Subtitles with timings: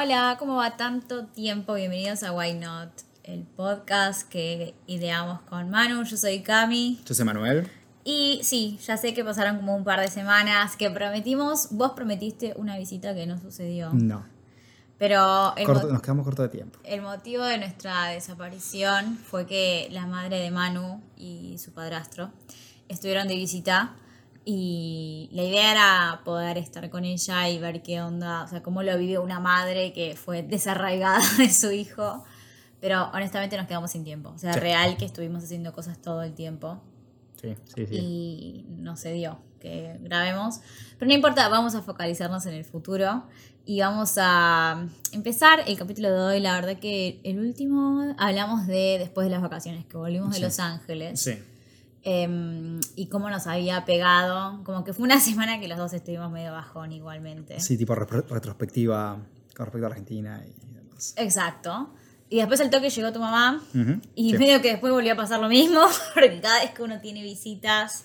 [0.00, 1.74] Hola, ¿cómo va tanto tiempo?
[1.74, 2.90] Bienvenidos a Why Not,
[3.24, 6.04] el podcast que ideamos con Manu.
[6.04, 7.00] Yo soy Cami.
[7.04, 7.68] Yo soy Manuel.
[8.04, 11.70] Y sí, ya sé que pasaron como un par de semanas que prometimos.
[11.72, 13.90] Vos prometiste una visita que no sucedió.
[13.92, 14.24] No.
[14.98, 16.78] Pero el, Corto- nos quedamos cortos de tiempo.
[16.84, 22.30] el motivo de nuestra desaparición fue que la madre de Manu y su padrastro
[22.88, 23.94] estuvieron de visita
[24.44, 28.82] y la idea era poder estar con ella y ver qué onda, o sea, cómo
[28.82, 32.24] lo vive una madre que fue desarraigada de su hijo.
[32.80, 34.30] Pero honestamente nos quedamos sin tiempo.
[34.30, 34.60] O sea, Sí.
[34.60, 36.80] real que estuvimos haciendo cosas todo el tiempo
[37.40, 37.94] Sí, sí, sí.
[37.96, 40.60] y no se dio que grabemos.
[40.98, 43.24] Pero no importa, vamos a focalizarnos en el futuro
[43.66, 46.40] y vamos a empezar el capítulo de hoy.
[46.40, 50.42] La verdad que el último hablamos de después de las vacaciones, que volvimos de Sí.
[50.42, 51.32] Los Ángeles Sí.
[52.02, 54.62] Em, y cómo nos había pegado.
[54.64, 57.60] Como que fue una semana que los dos estuvimos medio bajón igualmente.
[57.60, 59.18] Sí, tipo retrospectiva
[59.56, 61.14] con respecto a Argentina y demás.
[61.16, 61.94] Exacto.
[62.30, 63.62] Y después al toque llegó tu mamá
[64.14, 64.38] Y sí.
[64.38, 65.80] medio que después volvió a pasar lo mismo,
[66.14, 68.04] porque cada vez que uno tiene visitas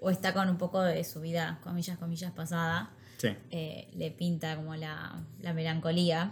[0.00, 3.28] o está con un poco de su vida, comillas, comillas, pasada, Sí.
[3.50, 6.30] eh, le pinta como la, la melancolía.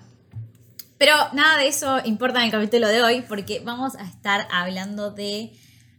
[0.99, 5.11] Pero nada de eso importa en el capítulo de hoy, porque vamos a estar hablando
[5.11, 5.53] de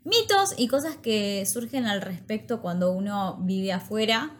[0.08, 4.32] mitos y cosas que surgen al respecto cuando uno vive afuera.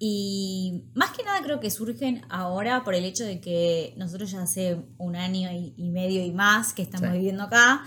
[0.00, 4.42] Y más que nada creo que surgen ahora por el hecho de que nosotros ya
[4.42, 7.16] hace un año y, y medio y más que estamos Sí.
[7.16, 7.82] viviendo acá.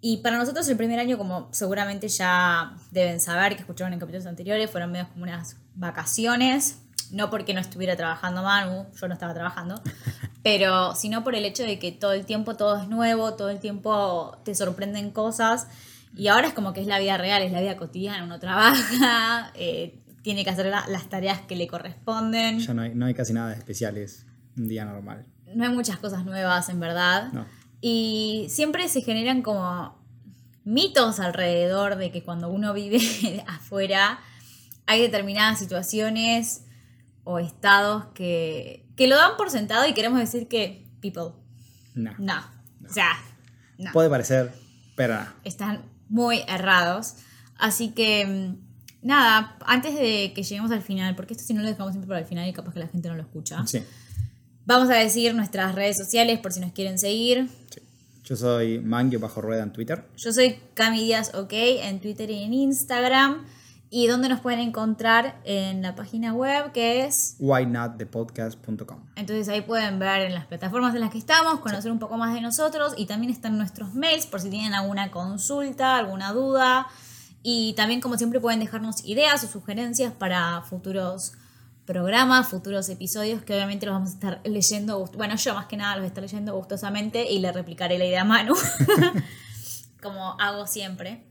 [0.00, 4.26] Y para nosotros el primer año, como seguramente ya deben saber, que escucharon en capítulos
[4.26, 6.78] anteriores, fueron medio como unas vacaciones.
[7.10, 9.80] No porque no estuviera trabajando Manu, yo no estaba trabajando,
[10.42, 13.60] pero sino por el hecho de que todo el tiempo todo es nuevo, todo el
[13.60, 15.68] tiempo te sorprenden cosas.
[16.16, 19.50] Y ahora es como que es la vida real, es la vida cotidiana, uno trabaja,
[19.54, 22.60] eh, tiene que hacer la- las tareas que le corresponden.
[22.60, 24.26] Ya no hay, no hay casi nada de especiales.
[24.56, 25.26] Un día normal.
[25.54, 27.32] No hay muchas cosas nuevas, en verdad.
[27.32, 27.44] No.
[27.80, 29.98] Y siempre se generan como
[30.64, 34.20] mitos alrededor de que cuando uno vive afuera
[34.86, 36.64] hay determinadas situaciones
[37.24, 41.32] o estados que, que lo dan por sentado y queremos decir que people,
[41.94, 42.12] No.
[42.18, 42.38] no.
[42.88, 43.10] O sea,
[43.78, 43.92] no.
[43.92, 44.52] Puede parecer,
[44.96, 45.18] pero.
[45.42, 45.82] Están
[46.14, 47.14] muy errados.
[47.58, 51.68] Así que, mm, nada, antes de que lleguemos al final, porque esto si no lo
[51.68, 53.82] dejamos siempre para el final y capaz que la gente no lo escucha, Sí.
[54.64, 57.48] vamos a decir nuestras redes sociales por si nos quieren seguir.
[57.70, 57.80] sí.
[58.26, 60.02] Yo soy Mangue bajo rueda en Twitter.
[60.16, 63.44] Yo soy Cami Díaz OK en Twitter y en Instagram.
[63.96, 67.36] Y donde nos pueden encontrar en la página web que es.
[67.38, 68.98] whynotthepodcast.com.
[69.14, 72.34] Entonces ahí pueden ver en las plataformas en las que estamos, conocer un poco más
[72.34, 76.88] de nosotros y también están nuestros mails por si tienen alguna consulta, alguna duda.
[77.44, 81.34] Y también como siempre pueden dejarnos ideas o sugerencias para futuros
[81.86, 85.04] programas, futuros episodios que obviamente los vamos a estar leyendo.
[85.16, 88.06] Bueno, yo más que nada los voy a estar leyendo gustosamente y le replicaré la
[88.06, 88.56] idea a Manu,
[90.02, 91.22] como hago siempre.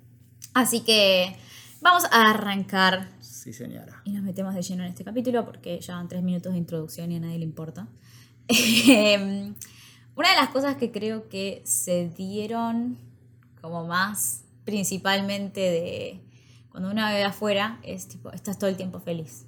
[0.53, 1.38] Así que
[1.83, 4.01] vamos a arrancar Sí, señora.
[4.05, 7.11] y nos metemos de lleno en este capítulo porque ya van tres minutos de introducción
[7.11, 7.88] y a nadie le importa.
[8.47, 9.53] Em,
[10.16, 12.97] Una de las cosas que creo que se dieron
[13.61, 16.21] como más principalmente de
[16.69, 19.45] cuando uno vive afuera es tipo, estás todo el tiempo feliz.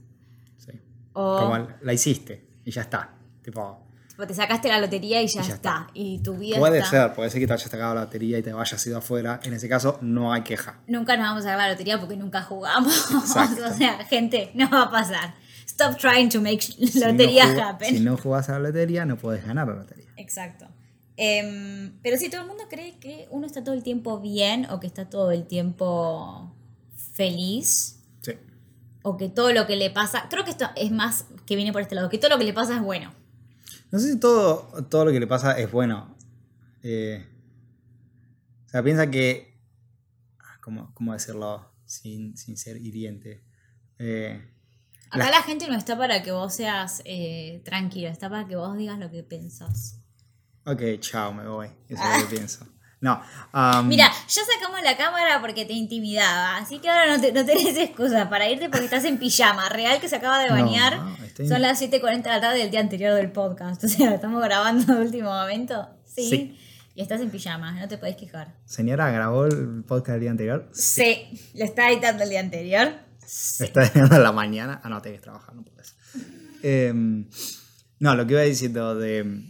[0.57, 0.71] Sí.
[1.13, 3.13] O Como la hiciste y ya está.
[3.43, 3.84] Tipo,
[4.17, 5.55] te sacaste la lotería y ya, Y ya está.
[5.55, 5.87] está.
[5.93, 6.89] Y tu vida puede está.
[6.89, 9.39] ser, puede ser que te hayas sacado la batería y te hayas ido afuera.
[9.43, 10.79] En ese caso, no hay queja.
[10.87, 12.93] Nunca nos vamos a sacar la lotería porque nunca jugamos.
[13.15, 15.35] O sea, gente, no va a pasar.
[15.67, 17.89] Stop trying to make Si no lotería happen.
[17.95, 20.05] Si no jugás a la lotería, no puedes ganar la lotería.
[20.15, 20.67] Exacto.
[21.17, 24.79] Em, pero sí, todo el mundo cree que uno está todo el tiempo bien o
[24.79, 26.53] que está todo el tiempo
[27.13, 28.33] feliz Sí.
[29.01, 31.81] o que todo lo que le pasa, creo que esto es más que viene por
[31.81, 33.13] este lado, que todo lo que le pasa es bueno.
[33.91, 36.15] No sé si todo, todo lo que le pasa es bueno.
[36.83, 37.25] Eh,
[38.65, 39.55] o sea, piensa que.
[40.61, 43.43] ¿Cómo, cómo decirlo sin, sin ser hiriente?
[43.99, 44.51] Eh,
[45.11, 48.75] Acá la gente no está para que vos seas eh, tranquilo, está para que vos
[48.75, 50.01] digas lo que pensás.
[50.65, 51.67] ok, chao, me voy.
[51.87, 52.67] Eso es lo que pienso.
[53.01, 53.21] No.
[53.53, 57.45] um, Mira, ya sacamos la cámara porque te intimidaba, así que ahora no, te, no
[57.45, 59.69] tenés excusa para irte porque estás en pijama.
[59.69, 60.97] Real que se acaba de No, bañar.
[60.99, 63.83] no, estoy- Son las 7.40 de la tarde del día anterior del podcast.
[63.85, 65.87] O sea, estamos grabando de último momento.
[66.05, 66.29] Sí.
[66.29, 66.59] Sí.
[66.95, 68.55] Y estás en pijama, no te podés quejar.
[68.65, 70.69] Señora, ¿grabó el podcast del día anterior?
[70.73, 72.93] Sí, lo estaba editando el día anterior.
[73.59, 74.79] Me está editando en la mañana.
[74.81, 75.93] Ah, no, tenés que trabajar, no puedes.
[76.63, 77.27] Em,
[77.99, 79.43] no, lo que iba diciendo de.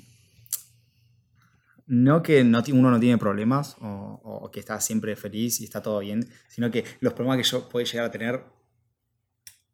[1.88, 5.82] No que no, uno no tiene problemas o, o que está siempre feliz y está
[5.84, 8.44] todo bien, sino que los problemas que yo puedo llegar a tener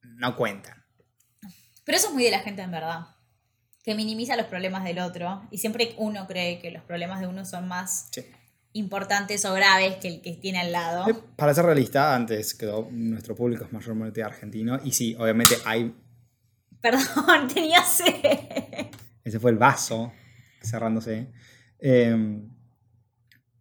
[0.03, 0.83] no cuentan.
[1.85, 3.07] Pero eso es muy de la gente en verdad.
[3.83, 7.45] que minimiza los problemas del otro y siempre uno cree que los problemas de uno
[7.45, 8.23] son más Sí.
[8.73, 11.07] importantes o graves que el que tiene al lado.
[11.09, 12.55] Eh, Para ser realista, antes
[12.91, 15.95] nuestro público es mayormente argentino y sí, obviamente hay
[16.79, 18.87] Perdón, tenía sed.
[19.23, 20.11] ese fue el vaso
[20.61, 21.31] cerrándose.
[21.81, 22.41] Eh,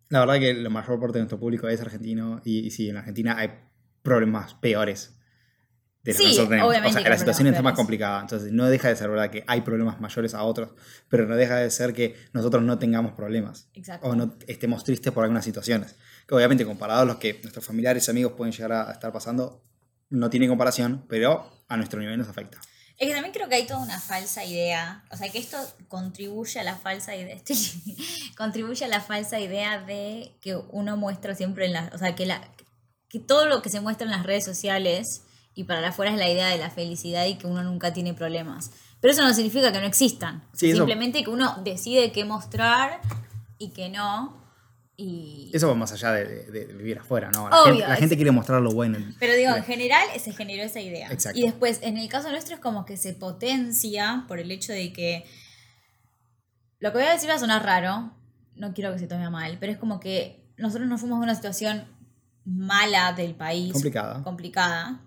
[0.08, 2.96] la verdad que la mayor parte de nuestro público es argentino y, y sí, en
[2.96, 3.50] Argentina hay
[4.02, 5.17] problemas peores
[6.02, 6.67] de los Sí, que nosotros tenemos.
[6.67, 8.20] O obviamente sea, que la situación está más complicada.
[8.20, 10.70] Entonces, no deja de ser verdad que hay problemas mayores a otros,
[11.08, 13.69] pero no deja de ser que nosotros no tengamos problemas.
[13.75, 14.08] Exacto.
[14.08, 15.96] O no estemos tristes por algunas situaciones.
[16.26, 19.62] Que obviamente, comparado a los que nuestros familiares y amigos pueden llegar a estar pasando,
[20.08, 22.58] no tiene comparación, pero a nuestro nivel nos afecta.
[23.00, 25.02] Es que también creo que hay toda una falsa idea.
[25.11, 25.56] O sea, que esto
[25.88, 27.35] contribuye a la falsa idea.
[27.43, 27.97] estoy-
[28.37, 31.93] contribuye a la falsa idea de que uno muestra siempre en las.
[31.94, 32.41] O sea, que, la,
[33.08, 35.23] que todo lo que se muestra en las redes sociales
[35.55, 38.70] y para afuera es la idea de la felicidad y que uno nunca tiene problemas.
[39.00, 40.46] Pero eso no significa que no existan.
[40.53, 43.00] Sí, eso- Simplemente que uno decide qué mostrar
[43.58, 44.40] y que no.
[45.02, 45.50] Y...
[45.55, 47.49] Eso va más allá de, de- de vivir afuera, ¿no?
[47.49, 48.99] La, Obvio, gente, la gente quiere mostrar lo bueno.
[49.19, 51.08] Pero digo, en general se generó esa idea.
[51.11, 51.38] Exacto.
[51.38, 54.93] Y después, en el caso nuestro es como que se potencia por el hecho de
[54.93, 55.25] que.
[56.81, 58.12] Lo que voy a decir va a sonar raro,
[58.56, 61.35] no quiero que se tome mal, pero es como que nosotros nos fuimos de una
[61.35, 61.85] situación
[62.44, 63.73] mala del país.
[63.73, 64.23] Complicada.
[64.23, 65.00] Complicada.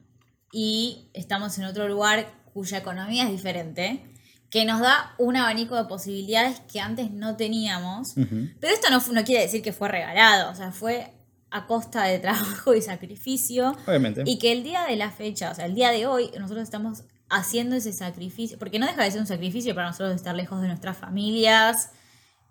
[0.52, 4.13] Y estamos en otro lugar cuya economía es diferente,
[4.54, 8.14] que nos da un abanico de posibilidades que antes no teníamos.
[8.14, 11.12] Pero esto no, no quiere decir que fue regalado, o sea, fue
[11.50, 13.76] a costa de trabajo y sacrificio.
[13.88, 14.22] Obviamente.
[14.28, 17.02] Y que el día de la fecha, o sea, el día de hoy, nosotros estamos
[17.32, 20.68] haciendo ese sacrificio, porque no deja de ser un sacrificio para nosotros estar lejos de
[20.68, 21.90] nuestras familias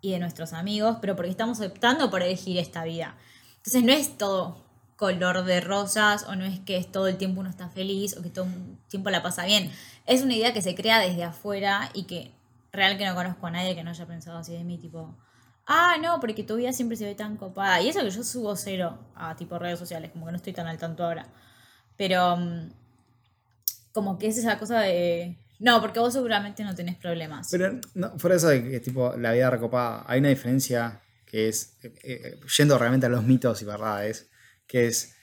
[0.01, 3.17] y de nuestros amigos, pero porque estamos optando por elegir esta vida.
[3.59, 4.62] Entonces no es todo
[5.03, 8.31] color de rosas o no es que todo el tiempo uno está feliz o que
[8.31, 9.69] todo el tiempo la pasa bien.
[10.07, 12.31] Es una idea que se crea desde afuera y que
[12.73, 15.13] real que no conozco a nadie que no haya pensado así de mí, tipo,
[15.67, 17.81] ah, no, porque tu vida siempre se ve tan copada.
[17.81, 20.69] Y eso que yo subo cero a tipo redes sociales, como que no estoy tan
[20.69, 21.27] al tanto ahora.
[21.97, 22.71] Pero mm,
[23.91, 25.37] como que es esa cosa de...
[25.59, 27.49] No, porque vos seguramente no tenés problemas.
[27.51, 31.75] Pero no, fuera eso de que tipo la vida recopada, hay una diferencia que es,
[31.83, 34.29] eh, eh, yendo realmente a los mitos y verdades,
[34.73, 35.15] que es,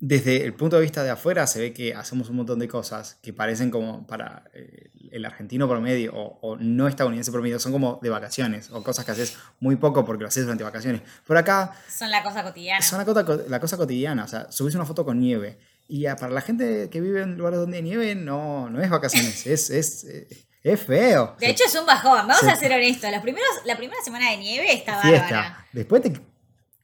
[0.00, 3.16] desde el punto de vista de afuera se ve que hacemos un montón de cosas
[3.22, 8.00] que parecen como para eh, el argentino promedio o, o no estadounidense promedio, son como
[8.02, 11.02] de vacaciones o cosas que haces muy poco porque lo haces durante vacaciones.
[11.26, 12.78] Por acá Son la cosa cotidiana.
[12.80, 15.58] es una cosa, la cosa cotidiana, o sea, subís una foto con nieve.
[15.88, 19.46] Y para la gente que vive en lugares donde hay nieve, no, no es vacaciones,
[19.46, 20.26] es, es, eh,
[20.62, 21.36] es feo.
[21.38, 22.48] De hecho es un bajón, vamos Sí.
[22.48, 23.10] a ser honestos.
[23.10, 25.20] Los primeros, la primera semana de nieve está fiesta.
[25.22, 25.66] bárbara.
[25.72, 26.12] Después te,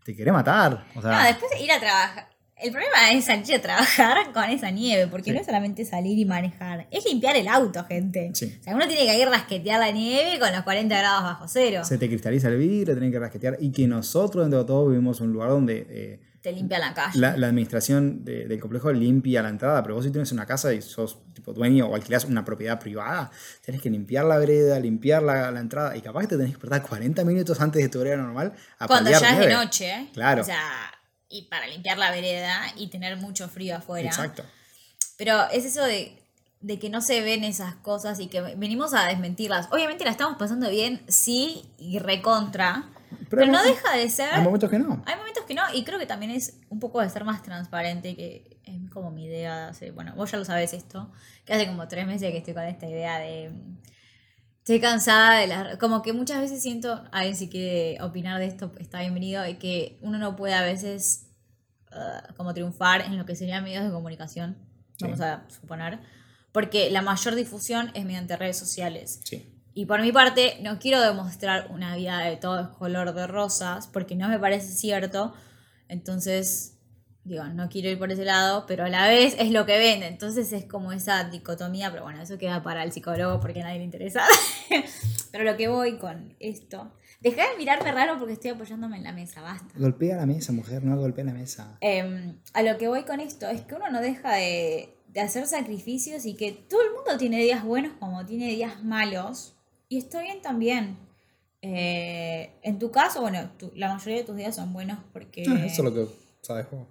[0.04, 0.84] te querés matar.
[0.94, 2.28] O sea, No, después de ir a trabajar.
[2.62, 5.32] El problema es salir a trabajar con esa nieve, porque Sí.
[5.32, 8.30] no es solamente salir y manejar, es limpiar el auto, gente.
[8.34, 8.54] Sí.
[8.60, 11.48] O sea, uno tiene que ir a rasquetear la nieve con los 40 grados bajo
[11.48, 11.82] cero.
[11.84, 13.56] se te cristaliza el vidrio, tenés que rasquetear.
[13.60, 16.94] Y que nosotros, dentro de todo, vivimos en un lugar donde eh, Te limpia la
[16.94, 17.18] calle.
[17.18, 19.82] la, la administración de- del complejo limpia la entrada.
[19.82, 23.30] Pero vos, si tienes una casa y sos tipo dueño o alquilás una propiedad privada,
[23.62, 25.94] tenés que limpiar la vereda, limpiar la, la entrada.
[25.96, 28.86] Y capaz que te tenés que despertar 40 minutos antes de tu hora normal a
[28.86, 29.90] Cuando ya es de noche.
[29.90, 30.08] ¿eh?
[30.14, 30.40] Claro.
[30.42, 30.62] O sea,
[31.28, 34.08] y para limpiar la vereda y tener mucho frío afuera.
[34.08, 34.42] Exacto.
[35.18, 36.16] Pero es eso de,
[36.62, 39.68] de que no se ven esas cosas y que venimos a desmentirlas.
[39.72, 42.88] Obviamente la estamos pasando bien, sí, y recontra.
[43.30, 44.34] Pero, no deja de ser.
[44.34, 45.02] Hay momentos que no.
[45.06, 48.16] Hay momentos que no, y creo que también es un poco de ser más transparente,
[48.16, 51.10] que es como mi idea de hace, bueno, vos ya lo sabés esto,
[51.44, 53.52] que hace como tres meses que estoy con esta idea de...
[54.58, 55.76] Estoy cansada de las...
[55.78, 59.98] Como que muchas veces siento, alguien si quiere opinar de esto, está bienvenido, y que
[60.02, 61.28] uno no puede a veces
[61.92, 64.58] uh, como triunfar en lo que serían medios de comunicación,
[64.98, 65.04] Sí.
[65.04, 65.98] vamos a suponer,
[66.52, 69.20] porque la mayor difusión es mediante redes sociales.
[69.24, 69.49] Sí.
[69.74, 73.86] Y por mi parte, no quiero demostrar una vida de todo es color de rosas,
[73.86, 75.32] porque no me parece cierto.
[75.88, 76.78] Entonces,
[77.24, 80.06] digo, no quiero ir por ese lado, pero a la vez es lo que vende.
[80.06, 83.78] Entonces es como esa dicotomía, pero bueno, eso queda para el psicólogo porque a nadie
[83.78, 84.22] le interesa.
[85.32, 86.92] pero lo que voy con esto.
[87.20, 89.74] Dejá de mirarme raro porque estoy apoyándome en la mesa, basta.
[89.76, 91.76] Golpea la mesa, mujer, no golpea la mesa.
[91.80, 95.46] Em, a lo que voy con esto es que uno no deja de, de hacer
[95.46, 99.59] sacrificios y que todo el mundo tiene días buenos como tiene días malos.
[99.90, 100.96] Y está bien también.
[101.62, 105.44] Eh, en tu caso, bueno, tu- la mayoría de tus días son buenos porque...
[105.48, 106.06] Ah, Eso es lo que
[106.42, 106.86] sabes vos.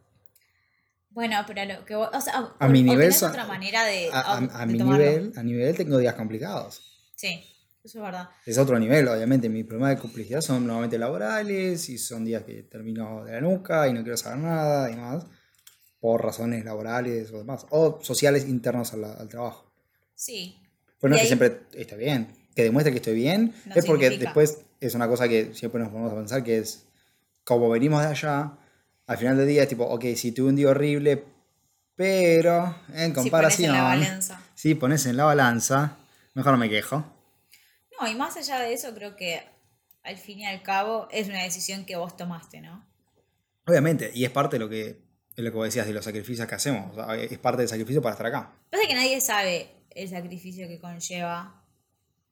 [1.11, 3.83] Bueno, pero a lo que voy- o sea, A o- mi nivel son- otra manera
[3.85, 5.03] de, A, a- de a mi tomarlo.
[5.05, 6.81] nivel, a nivel tengo días complicados.
[7.15, 7.41] Sí,
[7.83, 8.29] eso es verdad.
[8.45, 9.47] Es otro nivel, obviamente.
[9.49, 13.87] Mis problemas de complicidad son nuevamente laborales y son días que termino de la nuca
[13.87, 15.25] y no quiero saber nada y más.
[15.99, 17.65] Por razones laborales o demás.
[17.71, 19.73] O sociales internos al, al trabajo.
[20.13, 20.61] Sí.
[20.99, 22.35] Pues no Y es que siempre esté bien.
[22.59, 24.31] Que demuestre que estoy bien No es porque significa.
[24.31, 26.85] después es una cosa que siempre nos ponemos a pensar que es
[27.45, 28.51] como venimos de allá,
[29.07, 31.23] al final del día es tipo, ok, sí tuve un día horrible,
[31.95, 34.41] pero en Si comparación, pones en la balanza.
[34.55, 35.95] si pones en la balanza,
[36.33, 37.05] mejor no me quejo.
[37.97, 39.41] No, y más allá de eso, creo que
[40.03, 42.85] al fin y al cabo es una decisión que vos tomaste, ¿no?
[43.67, 44.99] Obviamente, y es parte de lo que,
[45.37, 46.91] de lo que vos decías, de los sacrificios que hacemos.
[46.91, 48.51] O sea, es parte del sacrificio para estar acá.
[48.69, 51.58] Pasa que nadie sabe el sacrificio que conlleva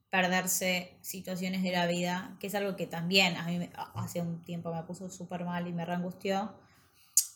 [0.10, 4.74] perderse situaciones de la vida, que es algo que también a mí hace un tiempo
[4.74, 6.54] me puso súper mal y me reangustió,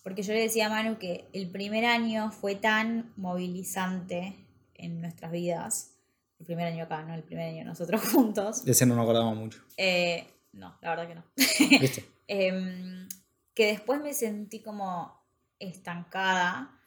[0.03, 4.35] porque yo le decía a Manu que el primer año fue tan movilizante
[4.75, 5.91] en nuestras vidas,
[6.39, 9.35] el primer año acá, no el primer año nosotros juntos, De ese no nos acordamos
[9.37, 9.63] mucho.
[9.77, 11.23] eh, no, la verdad que no.
[11.79, 12.05] ¿Viste?
[12.27, 13.07] Em,
[13.53, 15.13] que después me sentí como
[15.59, 16.77] estancada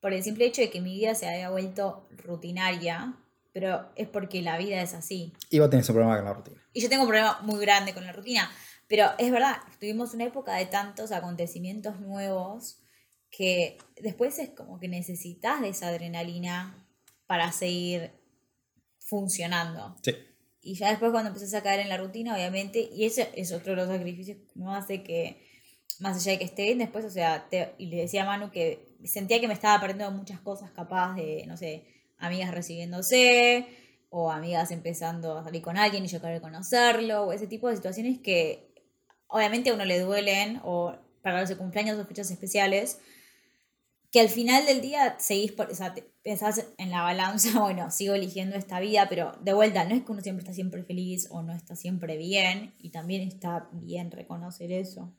[0.00, 3.14] por el simple hecho de que mi vida se había vuelto rutinaria,
[3.54, 5.32] pero es porque la vida es así.
[5.48, 6.60] Y vos tenés un problema con la rutina.
[6.72, 8.50] Y yo tengo un problema muy grande con la rutina,
[8.88, 12.80] pero es verdad, tuvimos una época de tantos acontecimientos nuevos
[13.30, 16.84] que después es como que necesitas de esa adrenalina
[17.26, 18.10] para seguir
[18.98, 19.96] funcionando.
[20.02, 20.14] Sí.
[20.60, 23.72] Y ya después cuando empezás a caer en la rutina, obviamente, y ese es otro
[23.72, 25.46] de los sacrificios que no hace que,
[26.00, 28.50] más allá de que esté bien, después, o sea, te- y le decía a Manu
[28.50, 31.86] que sentía que me estaba perdiendo muchas cosas capaz de, no sé,
[32.18, 33.66] amigas recibiéndose,
[34.10, 37.76] o amigas empezando a salir con alguien y yo querer conocerlo, o ese tipo de
[37.76, 38.72] situaciones que
[39.26, 42.98] obviamente a uno le duelen, o para los cumpleaños o fechas especiales,
[44.12, 45.92] que al final del día seguís, por, o sea,
[46.22, 50.12] pensás en la balanza, bueno, sigo eligiendo esta vida, pero de vuelta, no es que
[50.12, 54.70] uno siempre está siempre feliz o no está siempre bien, y también está bien reconocer
[54.70, 55.12] eso.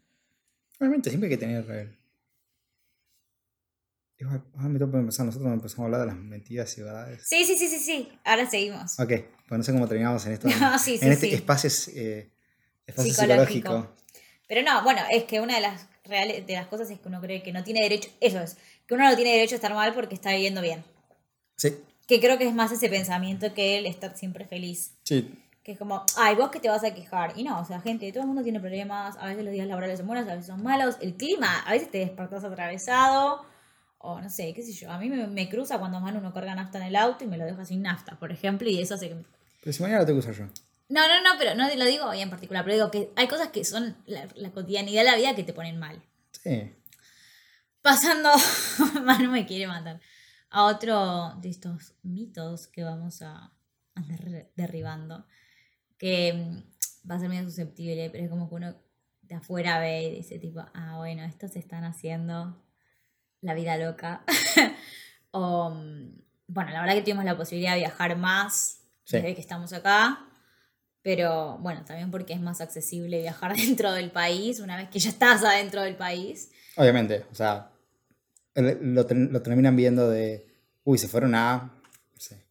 [0.80, 2.05] Obviamente, siempre hay que tener.
[4.24, 5.26] Ahora me tengo que empezar.
[5.26, 7.24] Nosotros no empezamos a hablar de las mentiras y verdades.
[7.28, 9.00] Sí, sí, sí, sí, sí, ahora seguimos.
[9.00, 9.10] Ok,
[9.48, 10.48] pues no sé cómo terminamos en esto.
[10.60, 11.34] No, sí, sí, en este sí.
[11.36, 12.32] espacio, eh,
[12.88, 13.54] espacio Psicológico.
[13.70, 13.96] psicológico.
[14.48, 17.20] Pero no, bueno, es que una de las reales, de las cosas es que uno
[17.20, 18.58] cree que no tiene derecho, eso es,
[18.88, 20.84] que uno no tiene derecho a estar mal porque está viviendo bien.
[21.58, 21.76] Sí,
[22.08, 24.92] Que creo que es más ese pensamiento que el estar siempre feliz.
[25.04, 25.42] sí.
[25.64, 27.34] Que es como, ay, vos que te vas a quejar.
[27.36, 29.18] Y no, o sea, gente, todo el mundo tiene problemas.
[29.20, 30.98] A veces los días laborales son buenos, a veces son malos.
[31.02, 33.44] El clima, a veces te despertás atravesado.
[34.06, 34.92] O no sé, qué sé yo.
[34.92, 37.38] A mí me, me cruza cuando Manu no carga nafta en el auto y me
[37.38, 38.70] lo deja sin nafta, por ejemplo.
[38.70, 39.16] Y eso hace que.
[39.16, 39.26] me-
[39.62, 40.46] Pero si mañana que usar yo.
[40.90, 42.64] No, no, no, pero no lo digo hoy en particular.
[42.64, 45.54] Pero digo que hay cosas que son la, la cotidianidad de la vida que te
[45.54, 46.02] ponen mal.
[46.32, 46.72] Sí.
[47.82, 48.30] Pasando,
[49.04, 50.00] Manu me quiere matar.
[50.50, 53.52] A otro de estos mitos que vamos a
[53.96, 55.26] andar derribando.
[55.98, 58.76] Que mm, va a ser medio susceptible, pero es como que uno
[59.22, 62.64] de afuera ve y dice tipo, ah, bueno, estos están haciendo
[63.42, 64.24] la vida loca.
[65.32, 69.18] o, mm, bueno, la verdad que tuvimos la posibilidad de viajar más Sí.
[69.18, 70.28] desde que estamos acá.
[71.04, 75.10] Pero bueno, también porque es más accesible viajar dentro del país, una vez que ya
[75.10, 76.52] estás adentro del país.
[76.78, 77.70] Obviamente, o sea,
[78.56, 80.48] lo, lo terminan viendo de,
[80.84, 81.72] uy, se fueron a,
[82.14, 82.44] no sé,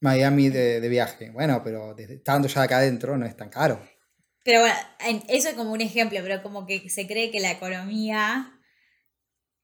[0.00, 1.30] Miami de, de viaje.
[1.30, 3.80] Bueno, pero desde, estando ya acá adentro no es tan caro.
[4.42, 4.74] Pero bueno,
[5.06, 8.53] en- eso es como un ejemplo, pero como que se cree que la economía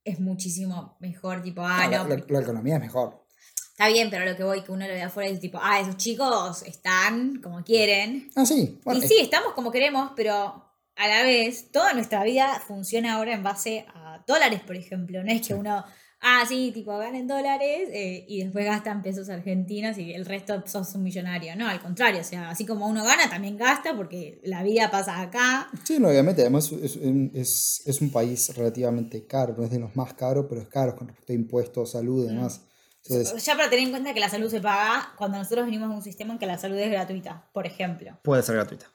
[0.04, 3.24] es muchísimo mejor, tipo, ah, no, la- porque- la economía es mejor.
[3.70, 5.80] está bien, pero lo que voy, que uno lo ve afuera y dice tipo, ah,
[5.80, 8.30] esos chicos están como quieren.
[8.36, 8.78] Ah, sí.
[8.84, 10.66] Bueno, y sí, estamos como queremos, pero
[10.96, 15.22] a la vez, toda nuestra vida funciona ahora en base a dólares, por ejemplo.
[15.24, 15.82] No es que uno,
[16.20, 20.94] ah, sí, tipo, ganen dólares eh, y después gastan pesos argentinos y el resto sos
[20.94, 21.54] un millonario.
[21.56, 25.20] No, al contrario, o sea, así como uno gana, también gasta porque la vida pasa
[25.20, 25.68] acá.
[25.84, 29.94] Sí, no, obviamente, además es, es, es un país relativamente caro, no es de los
[29.96, 32.62] más caros, pero es caro con respecto a impuestos, salud y demás.
[33.04, 35.94] Entonces, Ya para tener en cuenta que la salud se paga cuando nosotros venimos de
[35.96, 38.18] un sistema en que la salud es gratuita, por ejemplo.
[38.22, 38.86] puede ser gratuita.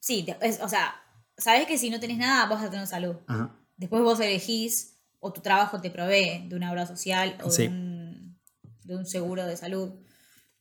[0.00, 0.94] Sí, es- o sea,
[1.36, 3.16] sabes que si no tenés nada vas a tener salud.
[3.26, 3.54] Ajá.
[3.76, 4.93] Después vos elegís
[5.24, 7.62] o tu trabajo te provee de una obra social o Sí.
[7.62, 8.38] de, un,
[8.84, 9.90] de un seguro de salud.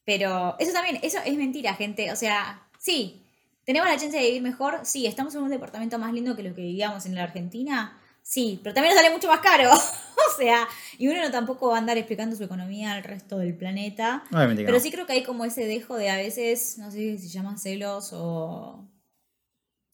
[0.05, 2.11] Pero eso también, eso es mentira, gente.
[2.11, 3.25] O sea, sí,
[3.65, 4.79] tenemos la chance de vivir mejor.
[4.83, 7.99] Sí, estamos en un departamento más lindo que lo que vivíamos en la Argentina.
[8.21, 9.69] Sí, pero también nos sale mucho más caro.
[9.73, 10.65] o sea,
[10.97, 14.23] y uno no tampoco va a andar explicando su economía al resto del planeta.
[14.31, 14.83] Obviamente Pero no.
[14.83, 17.57] sí creo que hay como ese dejo de a veces, no sé si se llaman
[17.59, 18.87] celos o...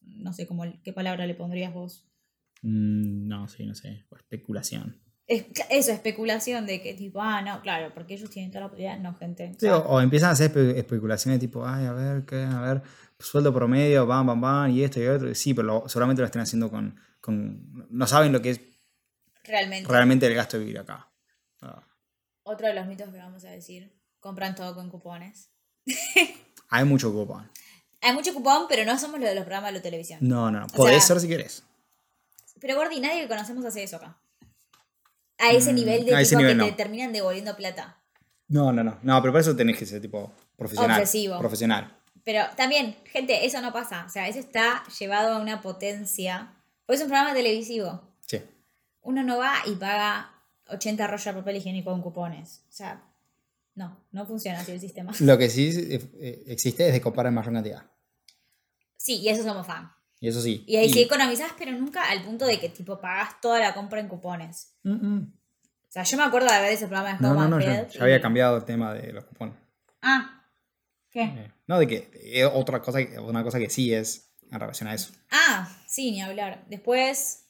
[0.02, 2.06] No sé cómo, qué palabra le pondrías vos.
[2.62, 4.06] Mm, no, sí, no sé.
[4.10, 5.02] o especulación.
[5.28, 8.98] Es- eso, especulación de que tipo, ah, no, claro, porque ellos tienen toda la posibilidad.
[9.00, 9.52] No, gente.
[9.56, 12.60] o Sí, o, o empiezan a hacer espe- especulaciones tipo, ay, a ver, qué, a
[12.62, 12.82] ver,
[13.20, 15.34] sueldo promedio, bam, bam, bam, y esto y otro.
[15.36, 17.88] Sí, pero lo- seguramente lo estén haciendo con, con.
[17.92, 18.62] No saben lo que es
[19.44, 19.92] realmente.
[19.92, 21.12] realmente el gasto de vivir acá.
[21.62, 21.84] Ah,
[22.44, 25.52] Otro de los mitos que vamos a decir compran todo con cupones.
[26.70, 27.50] Hay mucho cupón.
[28.02, 30.20] Hay mucho cupón, pero no somos los de los programas de la televisión.
[30.22, 30.68] No, no, no.
[30.68, 31.64] Podés sea- ser si querés.
[32.60, 34.18] Pero Gordi, nadie que conocemos hace eso acá.
[35.38, 36.66] A ese Mm, nivel de ese tipo nivel que no.
[36.66, 37.98] te terminan devolviendo plata.
[38.50, 38.98] No, no, no.
[39.04, 41.00] No, pero para eso tenés que ser tipo profesional.
[41.00, 41.40] Obsesivo.
[41.40, 41.96] Profesional.
[42.26, 44.04] Pero también, gente, eso no pasa.
[44.06, 46.54] O sea, eso está llevado a una potencia.
[46.86, 48.02] Pues es un programa televisivo.
[48.26, 48.42] Sí.
[49.02, 50.32] Uno no va y paga
[50.68, 52.64] 80 rollos de papel higiénico con cupones.
[52.68, 53.02] O sea,
[53.76, 55.14] no, no funciona así el sistema.
[55.22, 57.84] Lo que sí eh, existe es de comprar en mayor cantidad.
[58.98, 59.90] Sí, y eso somos fan.
[60.20, 60.64] Y eso sí.
[60.68, 64.00] Y ahí sí economizás, pero nunca al punto de que tipo pagas toda la compra
[64.02, 64.74] en cupones.
[64.84, 65.34] Mm, mm.
[65.88, 67.60] O sea, yo me acuerdo de ver ese programa de No, no, no.
[67.60, 69.56] Ya, había y- cambiado el tema de los cupones.
[70.02, 70.44] Ah,
[71.10, 71.22] ¿qué?
[71.24, 74.94] Eh, No, de que eh, otra cosa, una cosa que sí es en relación a
[74.94, 75.14] eso.
[75.32, 76.66] Ah, sí, ni hablar.
[76.70, 77.46] Después.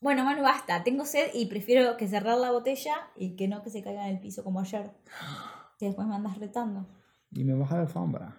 [0.00, 0.82] Bueno, Manu, basta.
[0.84, 4.16] Tengo sed y prefiero que cerrar la botella y que no que se caiga en
[4.16, 4.90] el piso como ayer.
[5.78, 6.86] Que después me andas retando.
[7.30, 8.36] Y me baja la alfombra.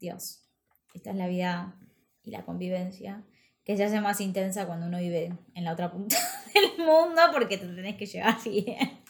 [0.00, 0.47] Dios.
[0.98, 1.74] Esta es la vida
[2.24, 3.22] y la convivencia
[3.64, 6.16] que se hace más intensa cuando uno vive en la otra punta
[6.54, 9.00] del mundo porque te tenés que llevar bien.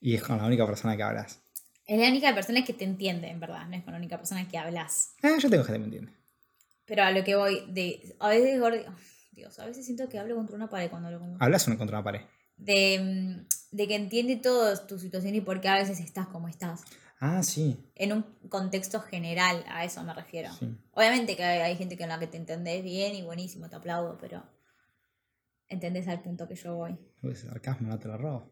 [0.00, 1.40] Y es con la única persona que hablas.
[1.86, 3.66] Es la única persona que te entiende, en verdad.
[3.66, 5.14] No es con la única persona que hablas.
[5.22, 6.12] Eh, yo tengo gente que me entiende.
[6.84, 8.84] Pero a lo que voy, de, a veces, gordi-
[9.32, 11.36] Dios, a veces siento que hablo contra una pared cuando hablo con.
[11.42, 12.20] Hablas contra una pared.
[12.58, 16.48] de, mm, de que entiende toda tu situación y por qué a veces estás como
[16.48, 16.82] estás.
[17.20, 17.90] Ah, sí.
[17.96, 20.52] En un contexto general, a eso me refiero.
[20.52, 20.76] Sí.
[20.92, 24.18] Obviamente que hay, hay gente con la que te entendés bien y buenísimo, te aplaudo,
[24.18, 24.44] pero
[25.68, 26.96] entendés al punto que yo voy.
[27.22, 28.50] Ese sarcasmo no te lo robo.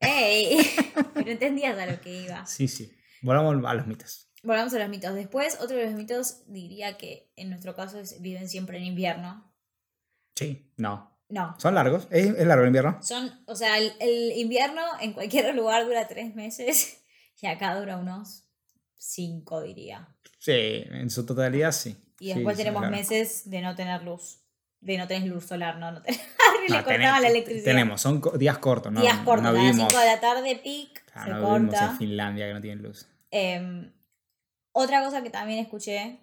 [0.00, 0.58] ¡Ey!
[1.14, 2.46] pero entendías a lo que iba.
[2.46, 2.92] Sí, sí.
[3.22, 4.30] Volvamos a los mitos.
[4.42, 5.14] Volvamos a los mitos.
[5.14, 9.52] Después, otro de los mitos diría que en nuestro caso es viven siempre en invierno.
[10.36, 10.70] Sí.
[10.76, 11.18] No.
[11.30, 11.56] No.
[11.58, 12.06] ¿Son largos?
[12.10, 13.02] ¿Es, es largo el invierno?
[13.02, 17.03] Son, o sea, el, el invierno en cualquier lugar dura tres meses
[17.40, 18.44] y acá dura unos
[18.96, 20.08] cinco, diría.
[20.38, 21.96] Sí, en su totalidad sí.
[22.20, 22.96] Y después sí, tenemos claro.
[22.96, 24.40] meses de no tener luz.
[24.80, 26.00] De no tener luz solar, no, no.
[26.66, 27.64] No, le cortaban tenemos- la electricidad.
[27.64, 29.00] Tenemos, son días cortos, ¿no?
[29.02, 31.74] Días cortos, no a las vivimos, 5 de la tarde, pic, claro, se no vivimos
[31.74, 31.90] corta.
[31.90, 33.06] en Finlandia que no tienen luz.
[33.30, 33.92] Em,
[34.72, 36.20] otra cosa que también escuché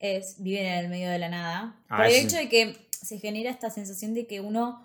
[0.00, 1.76] es viven en el medio de la nada.
[1.88, 2.26] Ah, por el sí.
[2.26, 4.84] hecho de que se genera esta sensación de que uno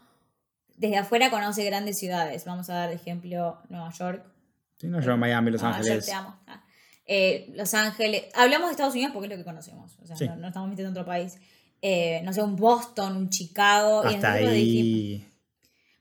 [0.75, 2.45] desde afuera conoce grandes ciudades.
[2.45, 4.23] Vamos a dar de ejemplo Nueva York.
[4.79, 6.05] Sí, no, yo Miami, Los York, Ángeles.
[6.05, 6.39] te amo.
[6.47, 6.63] Ah.
[7.05, 8.25] Eh, Los Ángeles.
[8.35, 9.97] Hablamos de Estados Unidos porque es lo que conocemos.
[10.01, 10.27] O sea, Sí.
[10.27, 11.37] no, no estamos metiendo en otro país.
[11.81, 14.03] Eh, no sé, un Boston, un Chicago.
[14.09, 15.27] y Hasta dijimos- ahí.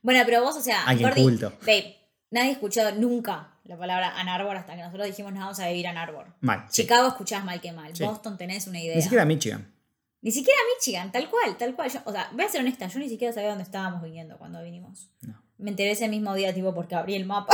[0.01, 1.53] Bueno, pero vos, o sea, Gordi, culto.
[1.61, 1.97] babe,
[2.31, 5.87] nadie escuchó nunca la palabra Ann Arbor hasta que nosotros dijimos nos vamos a vivir
[5.87, 6.27] Ann Arbor.
[6.41, 6.65] Mal.
[6.69, 6.83] sí.
[6.83, 7.95] Chicago escuchás mal que mal.
[7.95, 8.03] Sí.
[8.03, 8.95] Boston tenés una idea.
[8.95, 9.73] Ni siquiera Michigan.
[10.21, 11.89] Ni siquiera Michigan, tal cual, tal cual.
[11.91, 14.61] Yo- o sea, voy a ser honesta, yo ni siquiera sabía dónde estábamos viniendo cuando
[14.63, 15.09] vinimos.
[15.21, 15.41] No.
[15.57, 17.53] Me enteré ese mismo día, tipo, porque abrí el mapa.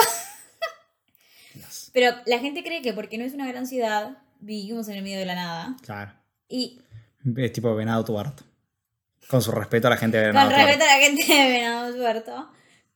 [1.54, 1.90] Dios.
[1.94, 5.20] Pero la gente cree que porque no es una gran ciudad, vivimos en el medio
[5.20, 5.78] de la nada.
[5.82, 6.14] Claro.
[6.48, 6.82] Y
[7.38, 8.44] Es tipo Venado Tuerto.
[9.28, 10.66] Con su respeto a la gente de con Venado Tuerto.
[10.68, 12.50] respeto a la gente de Venado Tuerto.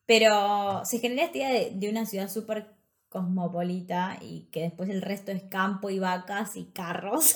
[0.06, 2.74] Pero se genera esta idea de, de una ciudad súper
[3.10, 7.36] cosmopolita y que después el resto es campo y vacas y carros.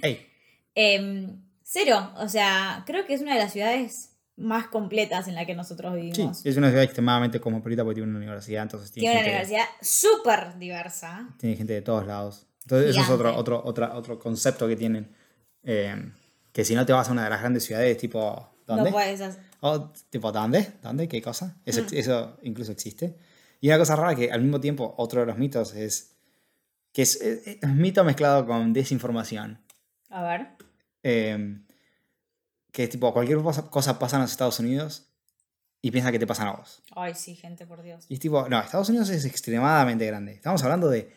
[0.00, 0.26] Ey,
[0.74, 5.44] Em, cero, o sea, creo que es una de las ciudades más completas en la
[5.46, 6.44] que nosotros sí, vivimos.
[6.46, 10.58] es una ciudad extremadamente cosmopolita porque tiene una universidad, entonces tiene, Tiene una universidad súper
[10.58, 11.28] diversa.
[11.38, 12.46] tiene gente de todos lados.
[12.62, 13.28] Entonces eso es Gigante.
[13.28, 15.14] otro, otro, otra- otro concepto que tienen.
[15.64, 16.12] eh,
[16.52, 18.90] que si no te vas a una de las grandes ciudades, tipo, ¿dónde?
[18.90, 19.40] No puedes hacer.
[19.60, 20.72] Oh, tipo, ¿dónde?
[20.82, 21.08] ¿Dónde?
[21.08, 21.56] ¿Qué cosa?
[21.64, 21.86] Eso, Mm.
[21.92, 23.16] eso incluso existe.
[23.60, 26.16] Y una cosa rara que al mismo tiempo otro de los mitos es
[26.92, 29.60] que es, es- es un mito mezclado con desinformación.
[30.10, 30.48] A ver.
[31.02, 31.58] Eh,
[32.72, 33.38] que tipo, cualquier
[33.70, 35.06] cosa, pasa en los Estados Unidos
[35.82, 36.82] y piensa que te pasan a vos.
[36.96, 38.06] Ay, sí, gente, por Dios.
[38.08, 40.32] Y es tipo, no, Estados Unidos es extremadamente grande.
[40.32, 41.12] Estamos hablando de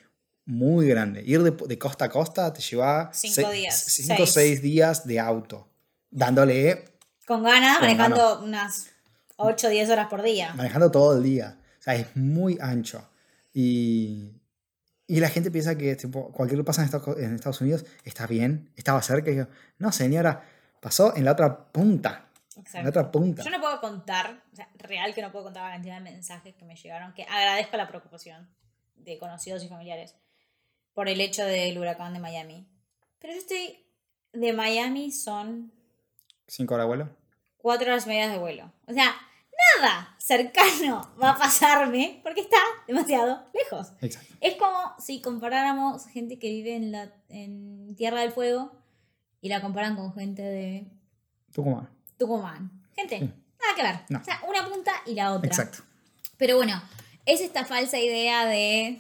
[0.46, 1.24] muy grande.
[1.26, 4.34] Ir de, de costa a costa te lleva Cinco días, 5 o seis.
[4.34, 5.68] 6 días de auto.
[6.12, 6.86] Dándole,
[7.26, 8.88] Con ganas, manejando unas
[9.38, 10.54] 8 o 10 horas por día.
[10.56, 11.58] manejando todo el día.
[11.80, 13.08] O sea, es muy ancho.
[13.54, 14.32] Y,
[15.08, 18.72] y la gente piensa que tipo, cualquier cosa en Estados, en Estados Unidos está bien,
[18.76, 19.32] estaba cerca.
[19.32, 20.44] Y yo, no, señora,
[20.86, 22.30] pasó en la otra punta.
[22.56, 22.90] En la Exacto.
[22.90, 23.44] otra punta.
[23.44, 26.54] Yo no puedo contar, o sea, real que no puedo contar la cantidad de mensajes
[26.54, 28.48] que me llegaron, que agradezco la preocupación
[28.94, 30.14] de conocidos y familiares
[30.94, 32.68] por el hecho del huracán de Miami.
[33.18, 33.84] Pero yo estoy
[34.32, 35.74] de Miami son
[36.48, 37.10] ¿Cinco horas de vuelo?
[37.58, 38.72] cuatro horas y medias de vuelo.
[38.86, 39.12] O sea,
[39.82, 43.92] nada cercano va a pasarme porque está demasiado lejos.
[44.02, 44.36] Exacto.
[44.40, 48.72] Es como si comparáramos gente que vive en, la, en Tierra del Fuego
[49.46, 50.88] y la comparan con gente de
[51.54, 51.88] Tucumán.
[52.18, 52.72] Tucumán.
[52.96, 53.26] Gente, Sí.
[53.26, 53.96] nada que ver.
[54.10, 54.20] No.
[54.20, 55.48] O sea, una punta y la otra.
[55.48, 55.84] Exacto.
[56.38, 56.82] Pero bueno,
[57.28, 59.00] es esta falsa idea de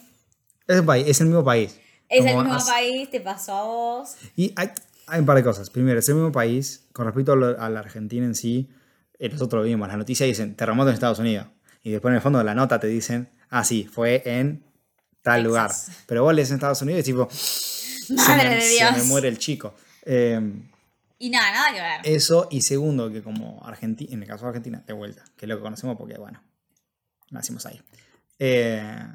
[0.67, 1.79] Es, un país, es el mismo país.
[2.10, 4.15] Es el Como mismo hace- país, te pasó a vos.
[4.36, 4.69] Y hay,
[5.08, 5.71] hay un par de cosas.
[5.71, 6.86] Primero, es el mismo país.
[6.93, 8.69] Con respecto a, lo- a la Argentina en sí,
[9.17, 9.88] eh, nosotros lo vimos.
[9.88, 11.47] Las noticias dicen terremoto en Estados Unidos.
[11.81, 14.63] Y después en el fondo de la nota te dicen, ah, sí, fue en
[15.23, 15.43] tal Texas.
[15.47, 15.71] lugar.
[16.05, 17.27] Pero vos lees en Estados Unidos y tipo,
[18.10, 18.97] Madre se, me, de se Dios.
[18.97, 19.73] me muere el chico.
[20.05, 20.39] Eh,
[21.17, 22.15] Y nada, nada que ver.
[22.15, 25.49] eso, y segundo, que como Argentina, en el caso de Argentina, de vuelta, que es
[25.49, 26.41] lo que conocemos porque, bueno,
[27.31, 27.81] nacimos ahí.
[28.39, 29.07] Eh,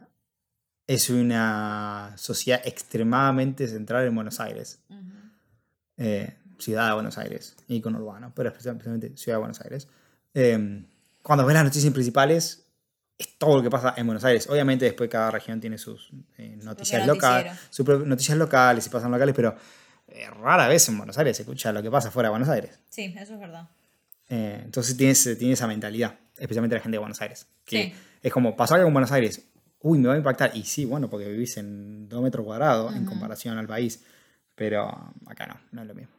[0.87, 4.81] es una sociedad extremadamente central en Buenos Aires.
[4.89, 5.01] Ujú.
[5.99, 9.89] eh, ciudad de Buenos Aires, y con urbano, pero especialmente ciudad de Buenos Aires.
[10.35, 10.85] Eh,
[11.23, 12.67] cuando ves las noticias principales,
[13.17, 14.47] es todo lo que pasa en Buenos Aires.
[14.49, 19.35] Obviamente después cada región tiene sus eh, noticias locales, sus noticias locales y pasan locales,
[19.35, 19.55] pero
[20.41, 22.79] rara vez en Buenos Aires se escucha lo que pasa fuera de Buenos Aires.
[22.89, 23.69] Sí, eso es verdad.
[24.29, 27.47] Eh, entonces tienes, tiene esa mentalidad, especialmente la gente de Buenos Aires.
[27.65, 27.93] Que Sí.
[28.23, 29.43] es como, pasó algo en Buenos Aires,
[29.81, 30.57] uy, me va a impactar.
[30.57, 34.03] Y sí, bueno, porque vivís en dos metros cuadrados en comparación al país.
[34.55, 34.89] Pero
[35.27, 36.13] acá no, no es lo mismo.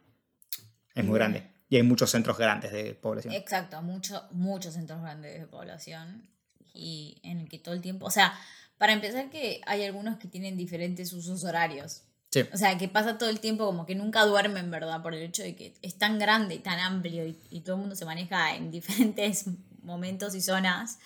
[0.94, 1.44] Es muy grande.
[1.68, 3.32] Y hay muchos centros grandes de población.
[3.34, 6.28] Exacto, mucho, muchos centros grandes de población
[6.74, 8.34] y en el que todo el tiempo, o sea,
[8.78, 12.02] para empezar que hay algunos que tienen diferentes usos horarios.
[12.32, 12.44] Sí.
[12.52, 15.02] O sea, que pasa todo el tiempo como que nunca duermen, ¿verdad?
[15.02, 17.82] Por el hecho de que es tan grande y tan amplio y, y todo el
[17.82, 19.44] mundo se maneja en diferentes
[19.82, 20.98] momentos y zonas.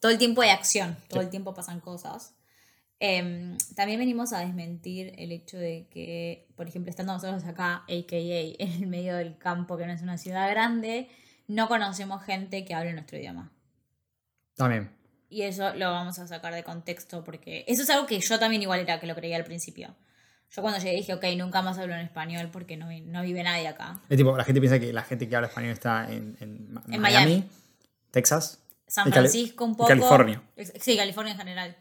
[0.00, 2.36] Todo el tiempo hay acción, todo el tiempo pasan cosas.
[2.98, 8.16] Em, también venimos a desmentir el hecho de que, por ejemplo, estando nosotros acá, a.k.a.
[8.58, 11.08] en el medio del campo, que no es una ciudad grande,
[11.46, 13.52] no conocemos gente que hable nuestro idioma.
[14.56, 14.90] También.
[15.28, 18.62] Y eso lo vamos a sacar de contexto porque eso es algo que yo también
[18.62, 19.94] igual era que lo creía al principio.
[20.50, 23.68] Yo cuando llegué dije, ok, nunca más hablo en español porque no, no vive nadie
[23.68, 24.00] acá.
[24.08, 26.98] Es tipo, la gente piensa que la gente que habla español está en, en Miami,
[26.98, 27.48] Miami.
[28.10, 28.62] Texas.
[28.86, 29.88] San Francisco un poco.
[29.88, 30.40] California.
[30.80, 31.76] Sí, California en general.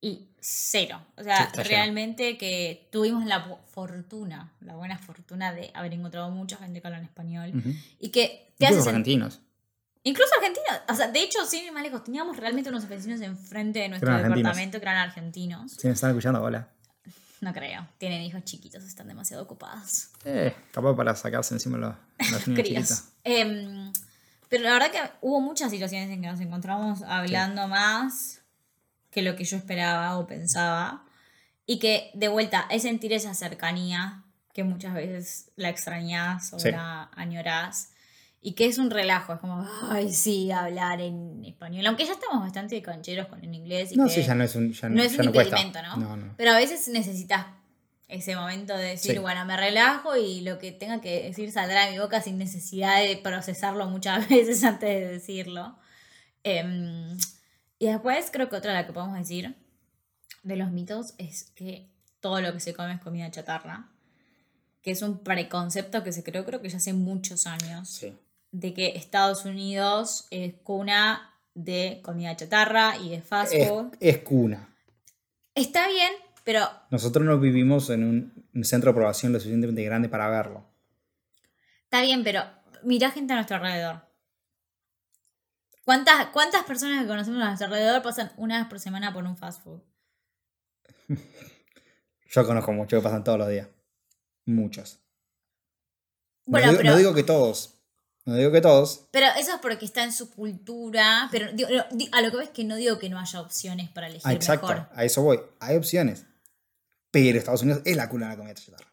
[0.00, 1.00] Y cero.
[1.16, 1.64] O Sí, sea, lleno.
[1.64, 6.98] realmente que tuvimos la fortuna, la buena fortuna de haber encontrado mucha gente que habla
[6.98, 7.52] en español.
[7.98, 9.40] Y que te Incluso argentinos.
[10.04, 10.80] Incluso argentinos.
[10.88, 14.10] O sea, de hecho, sin ir más lejos, teníamos realmente unos vecinos enfrente de nuestro
[14.10, 14.36] argentinos.
[14.38, 15.72] departamento que eran argentinos.
[15.72, 16.68] Si me están escuchando, hola.
[17.40, 17.86] No creo.
[17.98, 20.08] Tienen hijos chiquitos, están demasiado ocupados.
[20.24, 21.94] Eh, capaz para sacarse encima los,
[22.32, 22.88] los niños Crías.
[22.88, 23.04] chiquitos.
[23.24, 23.92] Em,
[24.48, 28.40] pero la verdad que hubo muchas situaciones en que nos encontramos hablando más
[29.10, 31.04] que lo que yo esperaba o pensaba.
[31.66, 34.24] Y que de vuelta es sentir esa cercanía
[34.54, 36.70] que muchas veces la extrañas o Sí.
[36.70, 37.90] la añorás.
[38.40, 41.84] Y que es un relajo, es como, ay, sí, hablar en español.
[41.86, 43.90] Aunque ya estamos bastante concheros con el inglés.
[43.92, 45.82] Y No, que sí, ya no es un, ya no es ya un no impedimento,
[45.82, 45.96] ¿no?
[45.96, 46.34] No, no.
[46.36, 47.46] Pero a veces necesitas
[48.06, 49.18] ese momento de decir, Sí.
[49.18, 53.00] bueno, me relajo y lo que tenga que decir saldrá de mi boca sin necesidad
[53.02, 55.76] de procesarlo muchas veces antes de decirlo.
[56.44, 57.18] Em,
[57.80, 59.56] y después creo que otra de la que podemos decir
[60.44, 63.88] de los mitos es que todo lo que se come es comida chatarra,
[64.80, 68.16] que es un preconcepto que se creó creo que ya hace muchos años Sí.
[68.50, 73.96] De que Estados Unidos es cuna de comida chatarra y de fast food.
[74.00, 74.74] es cuna.
[75.54, 76.12] Está bien,
[76.44, 80.64] pero Nosotros no vivimos en un, un centro de población lo suficientemente grande para verlo.
[81.82, 82.44] Está bien, pero
[82.82, 84.02] mira gente a nuestro alrededor.
[85.84, 89.36] ¿Cuántas, ¿Cuántas personas que conocemos a nuestro alrededor pasan una vez por semana por un
[89.36, 89.80] fast food?
[92.30, 93.68] Yo conozco muchos que pasan todos los días.
[94.44, 95.00] Muchos.
[96.46, 97.77] No, Bueno, digo, pero, no digo que todos.
[98.28, 99.06] No digo que todos.
[99.10, 101.28] pero eso es porque está en su cultura.
[101.32, 101.68] Pero digo,
[102.12, 104.66] a lo que ves que no digo que no haya opciones para elegir Ah, exacto.
[104.68, 104.88] mejor.
[104.94, 105.40] A eso voy.
[105.60, 106.26] Hay opciones.
[107.10, 108.92] Pero Estados Unidos es la cuna de la comida chatarra.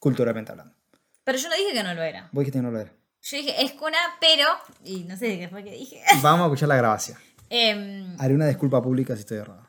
[0.00, 0.74] Culturalmente hablando.
[1.22, 2.28] Pero yo no dije que no lo era.
[2.32, 2.92] Vos dijiste que no lo era.
[3.22, 4.48] Yo dije, es cuna, pero.
[4.84, 6.02] Y no sé qué fue que dije.
[6.22, 7.16] Vamos a escuchar la grabación.
[7.50, 9.64] Em, Haré una disculpa pública si estoy errado.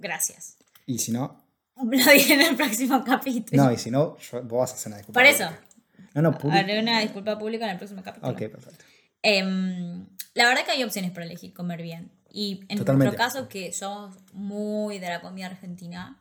[0.00, 0.56] gracias.
[0.84, 1.40] Y si no,
[1.76, 3.62] Lo dije en el próximo capítulo.
[3.62, 5.20] no, y si no, yo- vos vas a hacer una disculpa.
[5.20, 5.44] Por eso.
[5.44, 5.66] pública.
[6.14, 6.60] No, no, pública.
[6.60, 8.32] Haré una disculpa pública en el próximo capítulo.
[8.32, 8.84] Ok, perfecto.
[9.22, 12.10] Em, la verdad que hay opciones para elegir comer bien.
[12.30, 13.16] Y en Totalmente.
[13.16, 16.18] nuestro caso, que somos muy de la comida argentina,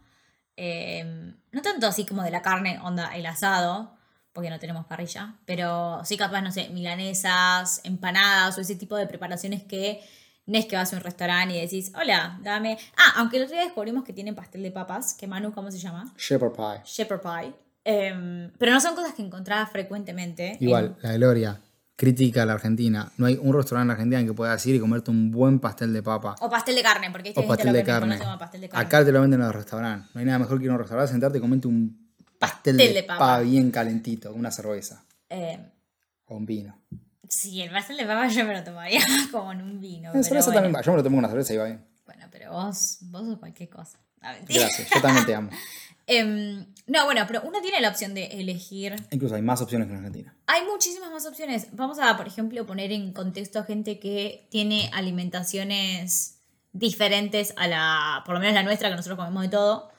[0.57, 3.95] em, no tanto así como de la carne, onda el asado,
[4.33, 9.07] porque no tenemos parrilla, pero sí capaz, no sé, milanesas, empanadas o ese tipo de
[9.07, 10.01] preparaciones que
[10.45, 12.77] no es que vas a un restaurante y decís, hola, dame...
[12.97, 15.77] Ah, aunque el otro día descubrimos que tienen pastel de papas, que Manu, ¿cómo se
[15.77, 16.13] llama?
[16.17, 16.81] Shepherd pie.
[16.83, 17.53] Shepherd pie.
[17.83, 20.51] Em, pero no son cosas que encontraba frecuentemente.
[20.53, 21.59] en- Igual, la Gloria
[21.95, 23.11] critica a la Argentina.
[23.17, 25.59] No hay un restaurante en la Argentina en que puedas ir y comerte un buen
[25.59, 26.35] pastel de papa.
[26.41, 28.17] O pastel de carne, porque este O es pastel lo de que carne.
[28.39, 28.85] pastel de carne.
[28.85, 30.09] Acá te lo venden en los restaurantes.
[30.15, 32.77] No hay nada mejor que ir a un restaurante, sentarte y comerte un pastel, Pastel
[32.77, 33.19] de, de papa.
[33.19, 35.59] papa bien calentito, una cerveza Eh,
[36.25, 36.75] o un vino.
[37.29, 40.11] sí, el pastel de papa yo me lo tomaría como en un vino.
[40.13, 40.53] Cerveza bueno.
[40.53, 40.81] también va.
[40.81, 41.85] Yo me lo tomo con una cerveza y va bien.
[42.07, 43.99] Bueno, pero vos, vos sos cualquier cosa.
[44.21, 45.51] Gracias, yo también te amo.
[46.07, 48.95] Em, no, bueno, pero uno tiene la opción de elegir.
[49.11, 50.35] Incluso hay más opciones que en Argentina.
[50.47, 51.67] Hay muchísimas más opciones.
[51.73, 56.39] Vamos a, por ejemplo, poner en contexto a gente que tiene alimentaciones
[56.73, 59.89] diferentes a la, por lo menos la nuestra, que nosotros comemos de todo.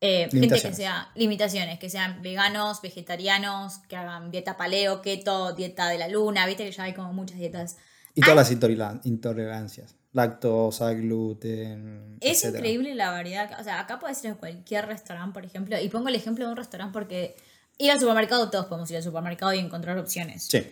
[0.00, 0.76] Eh, gente que Limitaciones.
[0.76, 6.44] sea, limitaciones, que sean veganos, vegetarianos, que hagan dieta paleo, keto, dieta de la luna,
[6.46, 7.76] viste que ya hay como muchas dietas.
[8.14, 9.94] Y todas las intoleran- intolerancias.
[10.12, 12.18] Lactosa, gluten.
[12.20, 12.58] Es etcétera.
[12.58, 13.58] increíble la variedad.
[13.58, 16.50] O sea, acá puedes ir a cualquier restaurante, por ejemplo, y pongo el ejemplo de
[16.50, 17.36] un restaurante porque
[17.78, 20.44] ir al supermercado, todos podemos ir al supermercado y encontrar opciones.
[20.44, 20.66] Sí.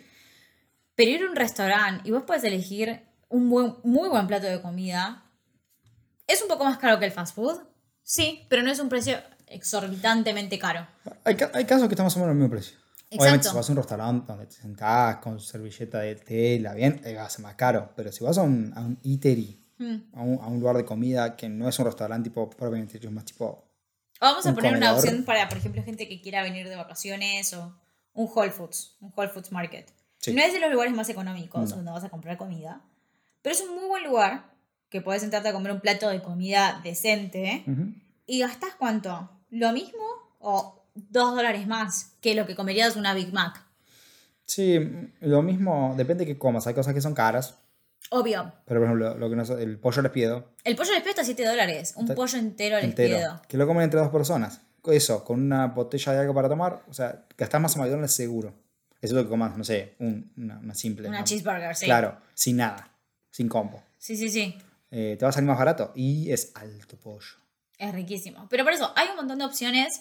[0.95, 4.61] Pero ir a un restaurante y vos puedes elegir un buen, muy buen plato de
[4.61, 5.25] comida.
[6.27, 7.61] ¿Es un poco más caro que el fast food?
[8.03, 10.87] Sí, pero no es un precio exorbitantemente caro.
[11.25, 12.77] Hay, hay casos que están más o menos al mismo precio.
[13.11, 13.23] Exacto.
[13.23, 17.25] Obviamente, si vas a un restaurante donde te sentás con servilleta de tela, bien, va
[17.25, 17.91] a ser más caro.
[17.97, 19.97] Pero si vas a un, a un eatery, Mm.
[20.13, 23.11] a, un, a un lugar de comida que no es un restaurante tipo propiamente es
[23.11, 23.65] más tipo.
[24.21, 24.99] Vamos a poner una comedor.
[25.09, 27.75] opción para, por ejemplo, gente que quiera venir de vacaciones o
[28.13, 29.91] un Whole Foods, un Whole Foods Market.
[30.19, 30.35] Sí.
[30.35, 31.77] No es de los lugares más económicos No.
[31.77, 32.83] donde vas a comprar comida,
[33.41, 34.51] pero es un muy buen lugar
[34.91, 37.95] que puedes sentarte a comer un plato de comida decente Ujú.
[38.27, 39.31] y gastás cuánto?
[39.49, 40.05] ¿Lo mismo
[40.41, 43.63] o dos dólares más que lo que comerías una Big Mac?
[44.45, 44.79] Sí,
[45.21, 46.67] lo mismo, depende de qué comas.
[46.67, 47.57] Hay cosas que son caras,
[48.11, 48.53] Obvio.
[48.65, 51.45] pero por ejemplo, lo que no, el pollo les pido El pollo les está 7
[51.47, 51.93] dólares.
[51.97, 53.43] Un Está pollo entero les entero, pido.
[53.49, 54.61] que lo comen entre dos personas.
[54.87, 58.49] Eso, con una botella de algo para tomar, o sea, gastás más en McDonald's seguro.
[59.01, 61.09] Eso es lo que comas, no sé, un- una, una simple.
[61.09, 61.25] Una ¿no?
[61.25, 61.85] cheeseburger, sí.
[61.85, 62.91] Claro, sin nada,
[63.31, 63.83] sin combo.
[63.99, 64.57] Sí, sí, sí.
[64.91, 67.37] Eh, te va a salir más barato y es alto pollo.
[67.79, 68.47] Es riquísimo.
[68.51, 70.01] Pero por eso, hay un montón de opciones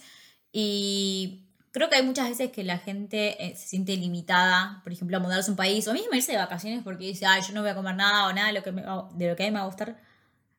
[0.51, 5.17] y creo que hay muchas veces que la gente eh, se siente limitada, por ejemplo,
[5.17, 7.61] a mudarse a un país o mismo irse de vacaciones porque dice, ay, yo no
[7.61, 9.51] voy a comer nada o nada de lo que, me de lo que a mí
[9.51, 9.97] me va a gustar.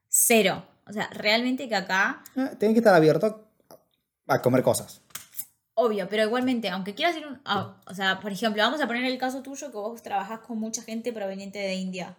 [0.09, 0.65] Cero.
[0.87, 3.35] O sea, realmente que acá, Eh, Tienen que estar abiertos
[4.27, 5.01] a comer cosas.
[5.75, 9.05] obvio, pero igualmente, aunque quieras ir, un- a- o sea, por ejemplo, vamos a poner
[9.05, 12.17] el caso tuyo que vos trabajás con mucha gente proveniente de India.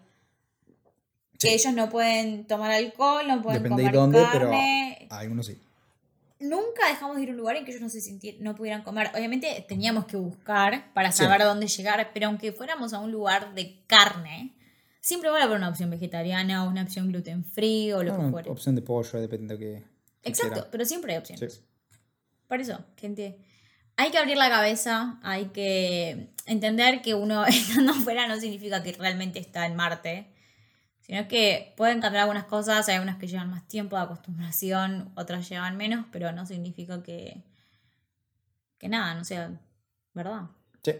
[1.38, 1.48] Sí.
[1.48, 5.46] Que ellos no pueden tomar alcohol, no pueden Depende de comer dónde, carne, pero algunos
[5.48, 5.62] sí.
[6.42, 8.84] Nunca dejamos de ir a un lugar en que ellos no se sinti- no pudieran
[8.84, 9.10] comer.
[9.16, 11.24] Obviamente teníamos que buscar para Sí.
[11.24, 14.54] saber a dónde llegar, pero aunque fuéramos a un lugar de carne,
[15.00, 18.18] siempre va a haber una opción vegetariana o una opción gluten free o lo que
[18.18, 18.50] Bueno, fuere.
[18.52, 19.84] opción de pollo, depende de qué.
[20.24, 20.72] Exacto, quiera.
[20.72, 21.54] pero siempre hay opciones.
[21.56, 21.62] Sí.
[22.48, 23.40] Por eso, gente,
[23.98, 27.46] hay que abrir la cabeza, hay que entender que uno
[27.86, 30.28] estando afuera no significa que realmente está en Marte,
[31.12, 35.50] sino que pueden cambiar algunas cosas, hay algunas que llevan más tiempo de acostumbración, otras
[35.50, 37.44] llevan menos, pero no significa que,
[38.78, 39.60] que nada, no sea
[40.14, 40.44] verdad.
[40.82, 40.94] Sí.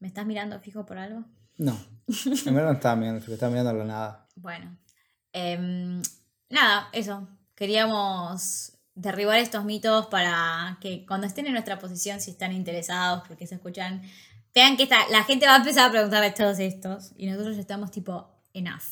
[0.00, 1.24] ¿Me estás mirando fijo por algo?
[1.58, 1.78] No.
[2.08, 4.26] En verdad no estaba mirando, porque estaba mirando a la nada.
[4.34, 4.76] Bueno,
[5.32, 6.02] em,
[6.50, 7.28] nada, eso.
[7.54, 13.46] Queríamos derribar estos mitos para que cuando estén en nuestra posición, si están interesados, porque
[13.46, 14.02] se escuchan,
[14.52, 17.60] vean que esta, la gente va a empezar a preguntarle todos estos y nosotros ya
[17.60, 18.82] estamos tipo, enough.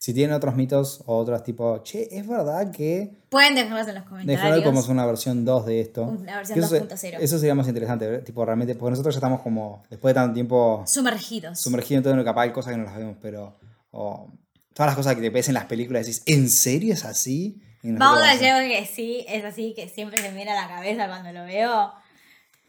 [0.00, 4.04] Si tienen otros mitos o otros tipo, che, es verdad que Pueden dejarlos en los
[4.04, 4.42] comentarios.
[4.54, 6.04] dejar como es una versión 2 de esto.
[6.04, 6.82] Una versión Que eso, se-
[7.14, 7.16] 2.0.
[7.20, 8.24] eso sería más interesante, ¿ver?
[8.24, 11.60] tipo realmente, porque nosotros ya estamos como, después de tanto tiempo Sumergidos.
[11.60, 13.58] sumergidos en todo lo capaz, hay cosas que no las vemos, pero
[13.90, 14.30] o,
[14.72, 17.60] todas las cosas que te ves en las películas decís, ¿en serio es así?
[17.82, 21.08] Vamos a decir que sí, es así, que siempre se me viene a la cabeza
[21.08, 21.92] cuando lo veo.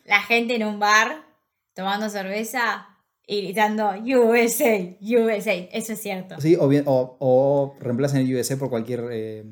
[0.06, 1.23] La gente en un bar
[1.75, 2.88] tomando cerveza
[3.29, 5.53] y gritando USA, USA.
[5.71, 6.41] Eso es cierto.
[6.41, 9.43] Sí, o, bien, o, o reemplacen el USA por cualquier eh,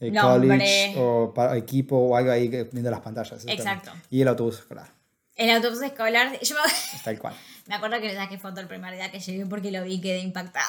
[0.00, 3.44] eh, college o equipo o algo ahí viendo las pantallas.
[3.46, 3.90] Exacto.
[3.90, 4.06] también.
[4.08, 4.88] Y el autobús escolar,
[5.36, 6.62] El autobús escolar, yo me,
[6.96, 7.34] es tal cual.
[7.68, 10.00] me acuerdo que le saqué foto el primer día que llegué porque lo vi y
[10.00, 10.64] quedé impactada.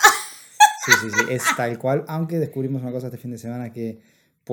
[0.85, 2.03] Sí, sí, sí, es tal cual.
[2.09, 4.01] Aunque descubrimos una cosa este fin de semana que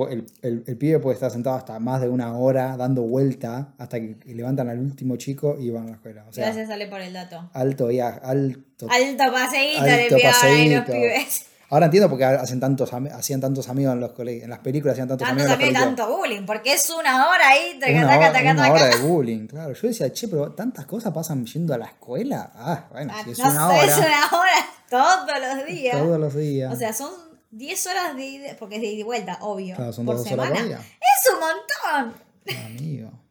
[0.09, 3.99] el, el, el pibe puede estar sentado hasta más de una hora dando vuelta hasta
[3.99, 6.25] que levantan al último chico y van a la escuela.
[6.27, 7.49] O sea, Gracias, sale por el dato.
[7.53, 8.87] alto viaje, alto.
[8.89, 10.91] Alto paseíto Alto ahí los paseíto.
[10.91, 11.45] pibes.
[11.69, 14.93] Ahora entiendo por qué hacen tantos, hacían tantos amigos en los colegios, en las películas
[14.93, 15.83] hacían tantos Tanto amigos en colegios.
[15.95, 18.73] tanto bullying, porque es una hora ahí, taca, Una, hora, taca, una taca.
[18.73, 19.73] hora de bullying, claro.
[19.73, 22.51] Yo decía, che, pero tantas cosas pasan yendo a la escuela.
[22.55, 24.51] Ah, bueno, Ah, si es no una sé, hora, es una hora
[24.89, 25.97] todos los días.
[25.97, 26.73] todos los días.
[26.73, 27.09] O sea, son
[27.55, 29.75] 10 horas de ida, porque es de ida y vuelta, obvio.
[29.75, 30.65] Claro, son por dos horas semana.
[30.65, 30.77] día.
[30.79, 32.21] Es un montón.
[32.65, 33.11] Amigo.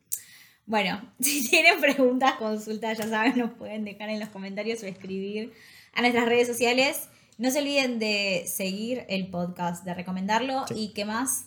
[0.64, 5.52] Bueno, si tienen preguntas, consultas, ya saben, nos pueden dejar en los comentarios o escribir
[5.92, 7.08] a nuestras redes sociales.
[7.36, 10.74] No se olviden de seguir el podcast, de recomendarlo Sí.
[10.76, 11.46] y qué más.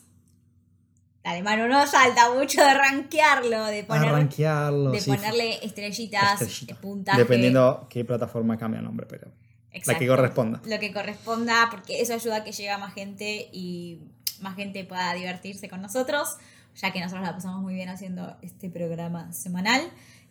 [1.24, 4.90] Dale, mano, no salta mucho de rankearlo, de, poner, Arranquearlo.
[4.92, 6.80] de sí, ponerle estrellitas, estrellita.
[6.80, 7.18] puntaje.
[7.18, 9.32] Dependiendo qué plataforma cambia el nombre, pero
[9.76, 9.92] Exacto.
[9.92, 10.62] La que corresponda.
[10.64, 14.00] Lo que corresponda, porque eso ayuda a que llegue más gente y
[14.40, 16.36] más gente pueda divertirse con nosotros,
[16.74, 19.82] ya que nosotros la pasamos muy bien haciendo este programa semanal.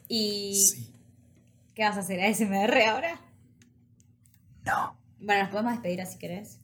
[0.07, 0.55] Y.
[0.55, 0.91] Sí.
[1.75, 2.21] ¿Qué vas a hacer?
[2.21, 3.19] ¿A SMR ahora?
[4.63, 4.97] No.
[5.19, 6.57] Bueno, nos podemos despedir así querés.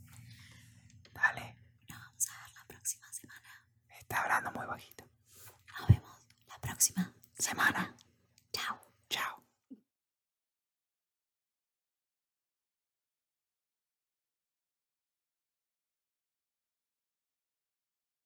[1.14, 1.56] Dale.
[1.90, 3.66] Nos vamos a ver la próxima semana.
[4.00, 5.04] Está hablando muy bajito.
[5.80, 6.18] Nos vemos
[6.48, 7.94] la próxima semana.